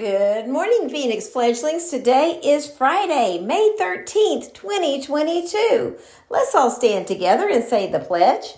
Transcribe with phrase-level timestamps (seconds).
[0.00, 1.90] Good morning, Phoenix fledglings.
[1.90, 5.98] Today is Friday, May 13th, 2022.
[6.30, 8.54] Let's all stand together and say the pledge.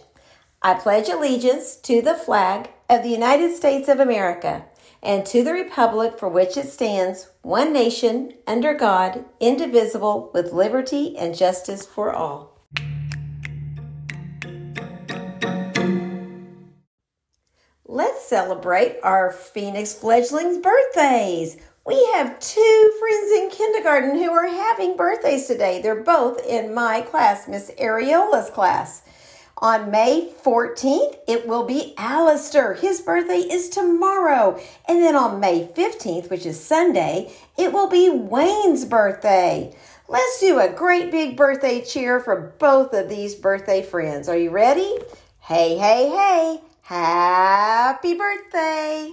[0.62, 4.66] I pledge allegiance to the flag of the United States of America
[5.02, 11.18] and to the republic for which it stands, one nation, under God, indivisible, with liberty
[11.18, 12.51] and justice for all.
[18.32, 21.58] Celebrate our Phoenix fledglings' birthdays.
[21.84, 25.82] We have two friends in kindergarten who are having birthdays today.
[25.82, 29.02] They're both in my class, Miss Ariola's class.
[29.58, 32.72] On May 14th, it will be Alistair.
[32.72, 34.58] His birthday is tomorrow.
[34.88, 39.76] And then on May 15th, which is Sunday, it will be Wayne's birthday.
[40.08, 44.26] Let's do a great big birthday cheer for both of these birthday friends.
[44.26, 44.96] Are you ready?
[45.40, 46.60] Hey, hey, hey.
[48.02, 49.12] Happy birthday!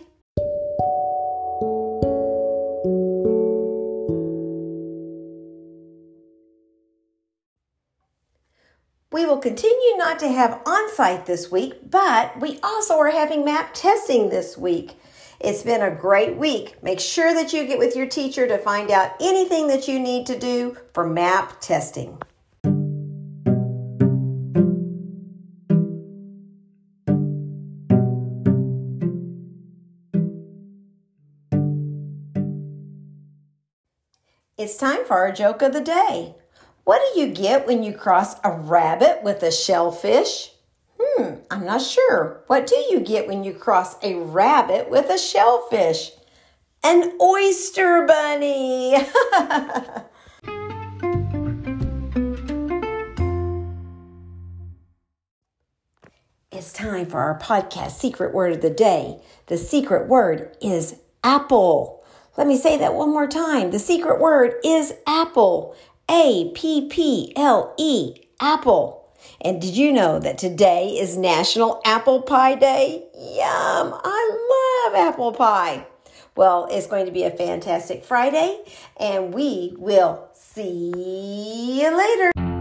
[9.12, 13.46] We will continue not to have on site this week, but we also are having
[13.46, 14.98] map testing this week.
[15.40, 16.82] It's been a great week.
[16.82, 20.26] Make sure that you get with your teacher to find out anything that you need
[20.26, 22.20] to do for map testing.
[34.60, 36.36] It's time for our joke of the day.
[36.84, 40.52] What do you get when you cross a rabbit with a shellfish?
[41.00, 42.44] Hmm, I'm not sure.
[42.48, 46.12] What do you get when you cross a rabbit with a shellfish?
[46.84, 48.96] An oyster bunny.
[56.52, 59.22] it's time for our podcast secret word of the day.
[59.46, 61.99] The secret word is apple.
[62.40, 63.72] Let me say that one more time.
[63.72, 65.76] The secret word is apple.
[66.10, 69.14] A P P L E, apple.
[69.42, 73.10] And did you know that today is National Apple Pie Day?
[73.14, 73.94] Yum!
[73.94, 75.86] I love apple pie.
[76.38, 78.64] Well, it's going to be a fantastic Friday,
[78.98, 82.59] and we will see you later.